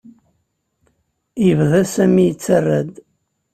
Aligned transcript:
Yebda 1.45 1.81
Sami 1.93 2.23
yettarra-d. 2.25 2.93